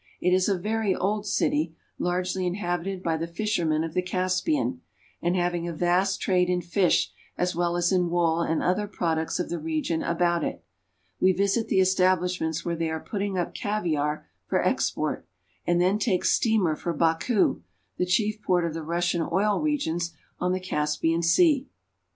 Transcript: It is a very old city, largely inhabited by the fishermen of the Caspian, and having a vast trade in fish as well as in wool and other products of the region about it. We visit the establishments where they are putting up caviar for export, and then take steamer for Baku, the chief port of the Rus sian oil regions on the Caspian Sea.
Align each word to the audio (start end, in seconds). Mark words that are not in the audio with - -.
It 0.19 0.33
is 0.33 0.49
a 0.49 0.57
very 0.57 0.95
old 0.95 1.27
city, 1.27 1.75
largely 1.99 2.47
inhabited 2.47 3.03
by 3.03 3.17
the 3.17 3.27
fishermen 3.27 3.83
of 3.83 3.93
the 3.93 4.01
Caspian, 4.01 4.81
and 5.21 5.35
having 5.35 5.67
a 5.67 5.73
vast 5.73 6.19
trade 6.19 6.49
in 6.49 6.59
fish 6.63 7.11
as 7.37 7.55
well 7.55 7.77
as 7.77 7.91
in 7.91 8.09
wool 8.09 8.41
and 8.41 8.63
other 8.63 8.87
products 8.87 9.39
of 9.39 9.49
the 9.49 9.59
region 9.59 10.01
about 10.01 10.43
it. 10.43 10.63
We 11.19 11.33
visit 11.33 11.67
the 11.67 11.79
establishments 11.79 12.65
where 12.65 12.75
they 12.75 12.89
are 12.89 12.99
putting 12.99 13.37
up 13.37 13.53
caviar 13.53 14.25
for 14.47 14.65
export, 14.65 15.27
and 15.67 15.79
then 15.79 15.99
take 15.99 16.25
steamer 16.25 16.75
for 16.75 16.93
Baku, 16.93 17.61
the 17.97 18.05
chief 18.07 18.41
port 18.41 18.65
of 18.65 18.73
the 18.73 18.81
Rus 18.81 19.05
sian 19.11 19.29
oil 19.31 19.59
regions 19.59 20.13
on 20.39 20.51
the 20.51 20.59
Caspian 20.59 21.21
Sea. 21.21 21.67